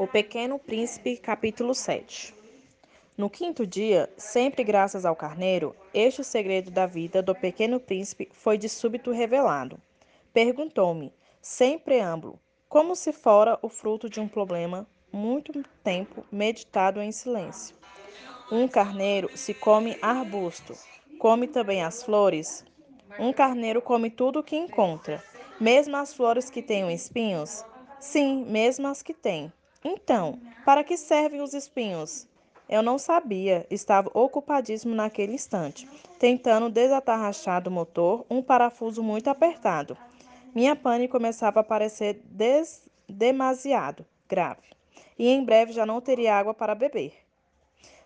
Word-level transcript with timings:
O 0.00 0.06
Pequeno 0.06 0.58
Príncipe, 0.58 1.18
capítulo 1.18 1.74
7 1.74 2.34
No 3.18 3.28
quinto 3.28 3.66
dia, 3.66 4.08
sempre 4.16 4.64
graças 4.64 5.04
ao 5.04 5.14
carneiro, 5.14 5.76
este 5.92 6.24
segredo 6.24 6.70
da 6.70 6.86
vida 6.86 7.20
do 7.20 7.34
pequeno 7.34 7.78
príncipe 7.78 8.26
foi 8.32 8.56
de 8.56 8.66
súbito 8.66 9.10
revelado. 9.10 9.78
Perguntou-me, 10.32 11.12
sem 11.42 11.78
preâmbulo, 11.78 12.40
como 12.66 12.96
se 12.96 13.12
fora 13.12 13.58
o 13.60 13.68
fruto 13.68 14.08
de 14.08 14.18
um 14.20 14.26
problema 14.26 14.86
muito 15.12 15.52
tempo 15.84 16.24
meditado 16.32 17.02
em 17.02 17.12
silêncio. 17.12 17.76
Um 18.50 18.66
carneiro 18.66 19.36
se 19.36 19.52
come 19.52 19.98
arbusto, 20.00 20.72
come 21.18 21.46
também 21.46 21.84
as 21.84 22.02
flores. 22.02 22.64
Um 23.18 23.34
carneiro 23.34 23.82
come 23.82 24.08
tudo 24.08 24.38
o 24.38 24.42
que 24.42 24.56
encontra, 24.56 25.22
mesmo 25.60 25.94
as 25.94 26.14
flores 26.14 26.48
que 26.48 26.62
têm 26.62 26.90
espinhos. 26.90 27.62
Sim, 28.00 28.46
mesmo 28.46 28.88
as 28.88 29.02
que 29.02 29.12
têm. 29.12 29.52
Então, 29.84 30.38
para 30.64 30.84
que 30.84 30.96
servem 30.96 31.40
os 31.40 31.54
espinhos? 31.54 32.28
Eu 32.68 32.82
não 32.82 32.98
sabia, 32.98 33.66
estava 33.70 34.10
ocupadíssimo 34.12 34.94
naquele 34.94 35.32
instante, 35.32 35.88
tentando 36.18 36.68
desatarrachar 36.68 37.62
do 37.62 37.70
motor 37.70 38.26
um 38.28 38.42
parafuso 38.42 39.02
muito 39.02 39.28
apertado. 39.28 39.96
Minha 40.54 40.76
pane 40.76 41.08
começava 41.08 41.60
a 41.60 41.64
parecer 41.64 42.20
des... 42.26 42.86
demasiado 43.08 44.04
grave, 44.28 44.68
e 45.18 45.28
em 45.28 45.42
breve 45.42 45.72
já 45.72 45.86
não 45.86 46.00
teria 46.00 46.36
água 46.36 46.52
para 46.52 46.74
beber. 46.74 47.14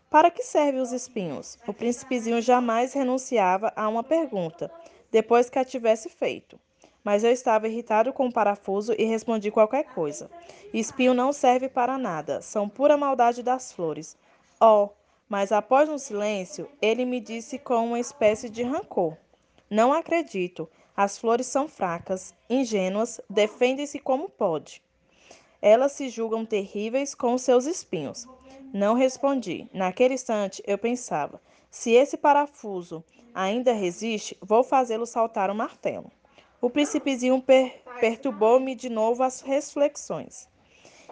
Para 0.08 0.30
que 0.30 0.44
servem 0.44 0.80
os 0.80 0.92
espinhos? 0.92 1.58
O 1.66 1.72
príncipezinho 1.72 2.40
jamais 2.40 2.94
renunciava 2.94 3.72
a 3.74 3.88
uma 3.88 4.04
pergunta, 4.04 4.70
depois 5.10 5.50
que 5.50 5.58
a 5.58 5.64
tivesse 5.64 6.08
feito 6.08 6.58
mas 7.04 7.22
eu 7.22 7.30
estava 7.30 7.68
irritado 7.68 8.12
com 8.12 8.26
o 8.26 8.32
parafuso 8.32 8.94
e 8.98 9.04
respondi 9.04 9.50
qualquer 9.50 9.84
coisa. 9.84 10.30
Espinho 10.72 11.12
não 11.12 11.32
serve 11.32 11.68
para 11.68 11.98
nada, 11.98 12.40
são 12.40 12.68
pura 12.68 12.96
maldade 12.96 13.42
das 13.42 13.70
flores. 13.70 14.16
Oh, 14.58 14.88
mas 15.28 15.52
após 15.52 15.88
um 15.88 15.98
silêncio, 15.98 16.68
ele 16.80 17.04
me 17.04 17.20
disse 17.20 17.58
com 17.58 17.86
uma 17.88 18.00
espécie 18.00 18.48
de 18.48 18.62
rancor: 18.62 19.16
Não 19.70 19.92
acredito. 19.92 20.68
As 20.96 21.18
flores 21.18 21.48
são 21.48 21.68
fracas, 21.68 22.32
ingênuas, 22.48 23.20
defendem-se 23.28 23.98
como 23.98 24.28
pode. 24.28 24.80
Elas 25.60 25.92
se 25.92 26.08
julgam 26.08 26.46
terríveis 26.46 27.14
com 27.14 27.36
seus 27.36 27.66
espinhos. 27.66 28.28
Não 28.72 28.94
respondi. 28.94 29.68
Naquele 29.72 30.14
instante, 30.14 30.62
eu 30.66 30.78
pensava: 30.78 31.40
se 31.70 31.90
esse 31.90 32.16
parafuso 32.16 33.04
ainda 33.34 33.72
resiste, 33.72 34.38
vou 34.40 34.62
fazê-lo 34.62 35.06
saltar 35.06 35.50
o 35.50 35.54
martelo. 35.54 36.12
O 36.64 36.70
príncipezinho 36.70 37.42
per 37.42 37.82
perturbou-me 38.00 38.74
de 38.74 38.88
novo 38.88 39.22
as 39.22 39.42
reflexões. 39.42 40.48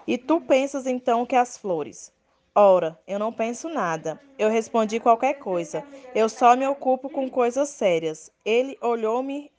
E 0.06 0.16
tu 0.16 0.40
pensas 0.40 0.86
então 0.86 1.26
que 1.26 1.36
as 1.36 1.58
flores? 1.58 2.10
Ora, 2.54 2.98
eu 3.06 3.18
não 3.18 3.30
penso 3.30 3.68
nada. 3.68 4.18
Eu 4.38 4.48
respondi 4.48 4.98
qualquer 4.98 5.34
coisa. 5.34 5.84
Eu 6.14 6.30
só 6.30 6.56
me 6.56 6.66
ocupo 6.66 7.10
com 7.10 7.28
coisas 7.28 7.68
sérias. 7.68 8.32
Ele 8.42 8.78
olhou-me 8.80 9.52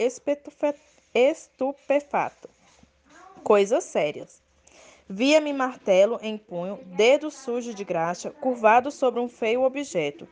estupefato. 1.14 2.50
Coisas 3.44 3.84
sérias. 3.84 4.42
Via-me 5.08 5.54
martelo 5.54 6.18
em 6.24 6.40
punho, 6.40 6.80
dedo 6.98 7.30
sujo 7.30 7.72
de 7.72 7.84
graxa, 7.84 8.32
curvado 8.32 8.90
sobre 8.90 9.20
um 9.20 9.30
feio 9.30 9.62
objeto. 9.62 10.28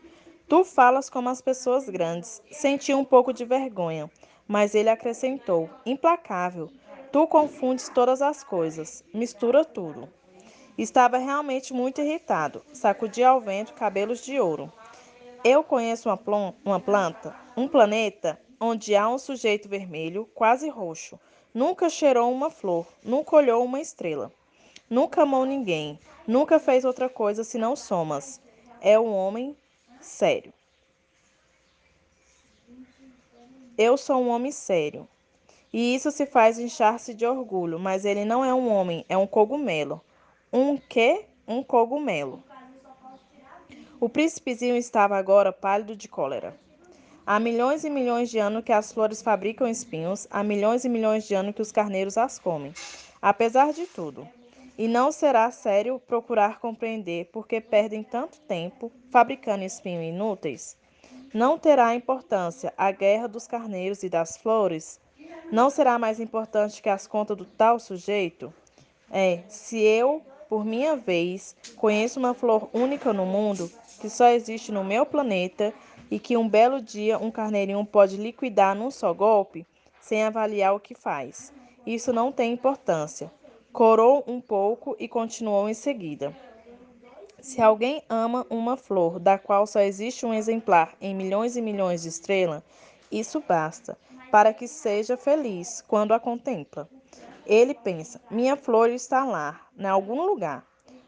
Tu 0.48 0.64
falas 0.66 1.08
como 1.08 1.30
as 1.30 1.40
pessoas 1.40 1.88
grandes. 1.88 2.42
Senti 2.50 2.96
um 2.96 3.06
pouco 3.06 3.32
de 3.32 3.46
vergonha. 3.46 4.10
Mas 4.52 4.76
ele 4.76 4.90
acrescentou, 4.90 5.70
implacável: 5.86 6.70
Tu 7.10 7.26
confundes 7.28 7.88
todas 7.88 8.22
as 8.22 8.44
coisas, 8.44 9.02
mistura 9.14 9.64
tudo. 9.64 10.10
Estava 10.78 11.18
realmente 11.18 11.74
muito 11.74 12.02
irritado. 12.02 12.62
Sacudia 12.74 13.30
ao 13.30 13.40
vento 13.40 13.74
cabelos 13.74 14.20
de 14.26 14.38
ouro. 14.42 14.70
Eu 15.42 15.64
conheço 15.64 16.10
uma, 16.10 16.54
uma 16.66 16.82
planta, 16.82 17.34
um 17.56 17.66
planeta, 17.66 18.38
onde 18.60 18.94
há 18.94 19.08
um 19.08 19.18
sujeito 19.18 19.70
vermelho, 19.70 20.30
quase 20.36 20.68
roxo. 20.68 21.18
Nunca 21.54 21.90
cheirou 21.90 22.30
uma 22.30 22.50
flor, 22.50 22.86
nunca 23.06 23.38
olhou 23.38 23.64
uma 23.64 23.80
estrela. 23.80 24.34
Nunca 24.90 25.22
amou 25.22 25.46
ninguém, 25.46 25.98
nunca 26.28 26.60
fez 26.60 26.84
outra 26.84 27.08
coisa 27.08 27.46
senão 27.46 27.74
somas. 27.74 28.42
É 28.82 29.00
um 29.00 29.16
homem 29.16 29.56
sério. 30.02 30.52
Eu 33.84 33.98
sou 33.98 34.22
um 34.22 34.30
homem 34.30 34.52
sério. 34.52 35.08
E 35.74 35.96
isso 35.96 36.12
se 36.12 36.28
faz 36.28 36.60
inchar-se 36.60 37.16
de 37.16 37.26
orgulho, 37.26 37.80
mas 37.80 38.06
ele 38.06 38.24
não 38.24 38.46
é 38.46 38.54
um 38.54 38.72
homem, 38.72 39.04
é 39.10 39.18
um 39.18 39.26
cogumelo. 39.26 40.00
Um 40.54 40.78
quê? 40.78 41.26
Um 41.48 41.64
cogumelo. 41.64 42.44
O 44.00 44.08
príncipezinho 44.08 44.76
estava 44.76 45.18
agora 45.18 45.52
pálido 45.52 45.96
de 45.96 46.08
cólera. 46.08 46.56
Há 47.26 47.40
milhões 47.40 47.84
e 47.84 47.90
milhões 47.90 48.30
de 48.30 48.38
anos 48.38 48.64
que 48.64 48.72
as 48.72 48.92
flores 48.92 49.20
fabricam 49.20 49.68
espinhos, 49.68 50.28
há 50.30 50.44
milhões 50.44 50.86
e 50.86 50.90
milhões 50.90 51.28
de 51.28 51.34
anos 51.34 51.56
que 51.56 51.62
os 51.64 51.72
carneiros 51.72 52.20
as 52.20 52.38
comem. 52.38 52.76
Apesar 53.20 53.74
de 53.74 53.88
tudo. 53.88 54.30
E 54.78 54.88
não 54.88 55.12
será 55.12 55.50
sério 55.50 55.98
procurar 55.98 56.60
compreender 56.60 57.32
por 57.34 57.48
que 57.48 57.60
perdem 57.60 58.04
tanto 58.04 58.40
tempo 58.42 58.92
fabricando 59.10 59.64
espinhos 59.64 60.06
inúteis? 60.06 60.80
Não 61.34 61.58
terá 61.58 61.96
importância 61.96 62.74
a 62.78 62.92
guerra 62.92 63.26
dos 63.26 63.48
carneiros 63.48 64.04
e 64.04 64.10
das 64.10 64.36
flores? 64.36 65.00
Não 65.50 65.70
será 65.70 65.98
mais 65.98 66.20
importante 66.20 66.82
que 66.82 66.90
as 66.90 67.08
contas 67.08 67.38
do 67.38 67.46
tal 67.46 67.80
sujeito? 67.80 68.54
É, 69.10 69.40
se 69.48 69.80
eu, 69.82 70.22
por 70.50 70.66
minha 70.66 70.98
vez, 70.98 71.56
conheço 71.78 72.20
uma 72.20 72.34
flor 72.34 72.70
única 72.74 73.14
no 73.14 73.26
mundo, 73.26 73.72
que 74.02 74.10
só 74.10 74.28
existe 74.28 74.74
no 74.74 74.84
meu 74.84 75.06
planeta 75.06 75.74
e 76.10 76.20
que 76.20 76.36
um 76.36 76.50
belo 76.50 76.82
dia 76.82 77.18
um 77.18 77.32
carneirinho 77.32 77.86
pode 77.86 78.18
liquidar 78.18 78.76
num 78.76 78.92
só 78.92 79.14
golpe, 79.14 79.66
sem 80.02 80.24
avaliar 80.24 80.76
o 80.76 80.82
que 80.82 80.94
faz. 80.94 81.54
Isso 81.86 82.12
não 82.12 82.30
tem 82.30 82.52
importância. 82.52 83.32
Corou 83.72 84.22
um 84.28 84.42
pouco 84.42 84.98
e 85.00 85.08
continuou 85.08 85.70
em 85.70 85.74
seguida. 85.74 86.36
Se 87.42 87.60
alguém 87.60 88.04
ama 88.08 88.46
uma 88.52 88.78
flor 88.78 89.18
da 89.18 89.36
qual 89.36 89.66
só 89.66 89.80
existe 89.80 90.28
um 90.28 90.34
exemplar 90.34 90.94
em 91.02 91.16
milhões 91.16 91.58
e 91.58 91.62
milhões 91.62 92.04
de 92.04 92.10
estrelas, 92.10 92.62
isso 93.12 93.44
basta 93.48 93.98
para 94.30 94.54
que 94.54 94.68
seja 94.68 95.18
feliz 95.18 95.84
quando 95.88 96.14
a 96.14 96.20
contempla. 96.20 96.88
Ele 97.44 97.74
pensa: 97.74 98.22
minha 98.30 98.56
flor 98.56 98.92
está 98.92 99.26
lá, 99.26 99.60
em 99.76 99.88
algum 99.88 100.22
lugar. 100.24 100.64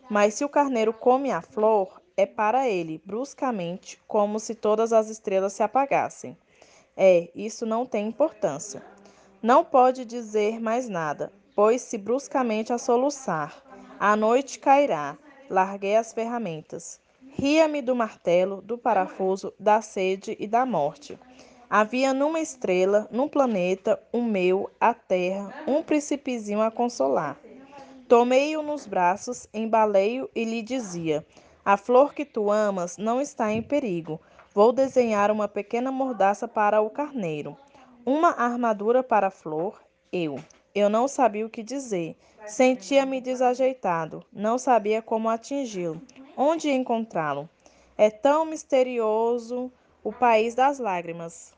Mas 0.09 0.33
se 0.33 0.43
o 0.43 0.49
carneiro 0.49 0.91
come 0.91 1.31
a 1.31 1.39
flor, 1.39 2.01
é 2.17 2.25
para 2.25 2.67
ele, 2.67 2.99
bruscamente, 3.05 4.01
como 4.07 4.39
se 4.39 4.55
todas 4.55 4.91
as 4.91 5.09
estrelas 5.09 5.53
se 5.53 5.61
apagassem. 5.61 6.35
É, 6.97 7.29
isso 7.35 7.63
não 7.63 7.85
tem 7.85 8.07
importância. 8.07 8.83
Não 9.39 9.63
pode 9.63 10.03
dizer 10.03 10.59
mais 10.59 10.89
nada, 10.89 11.31
pois 11.55 11.83
se 11.83 11.95
bruscamente 11.95 12.73
a 12.73 12.79
soluçar, 12.79 13.63
a 13.99 14.15
noite 14.15 14.57
cairá 14.57 15.15
larguei 15.53 15.95
as 15.95 16.11
ferramentas. 16.11 16.99
Ria-me 17.35 17.79
do 17.79 17.95
martelo, 17.95 18.59
do 18.59 18.75
parafuso, 18.75 19.53
da 19.59 19.81
sede 19.81 20.35
e 20.39 20.47
da 20.47 20.65
morte. 20.65 21.17
Havia 21.69 22.11
numa 22.11 22.39
estrela, 22.39 23.07
num 23.11 23.29
planeta, 23.29 24.01
um 24.11 24.23
meu, 24.23 24.69
a 24.81 24.95
terra, 24.95 25.53
um 25.67 25.83
principezinho 25.83 26.59
a 26.59 26.71
consolar. 26.71 27.37
Tomei-o 28.07 28.63
nos 28.63 28.87
braços, 28.87 29.47
embalei-o 29.53 30.27
e 30.35 30.43
lhe 30.43 30.63
dizia: 30.63 31.25
A 31.63 31.77
flor 31.77 32.15
que 32.15 32.25
tu 32.25 32.51
amas 32.51 32.97
não 32.97 33.21
está 33.21 33.51
em 33.51 33.61
perigo. 33.61 34.19
Vou 34.55 34.71
desenhar 34.73 35.29
uma 35.29 35.47
pequena 35.47 35.91
mordaça 35.91 36.47
para 36.47 36.81
o 36.81 36.89
carneiro, 36.89 37.55
uma 38.05 38.29
armadura 38.29 39.03
para 39.03 39.27
a 39.27 39.31
flor, 39.31 39.81
eu. 40.11 40.39
Eu 40.75 40.89
não 40.89 41.07
sabia 41.07 41.45
o 41.45 41.49
que 41.49 41.61
dizer. 41.61 42.15
Sentia-me 42.45 43.21
desajeitado. 43.21 44.25
Não 44.33 44.57
sabia 44.57 45.01
como 45.01 45.29
atingi-lo, 45.29 46.01
onde 46.35 46.69
encontrá-lo. 46.71 47.47
É 47.95 48.09
tão 48.09 48.45
misterioso 48.45 49.71
o 50.03 50.11
país 50.11 50.55
das 50.55 50.79
lágrimas. 50.79 51.53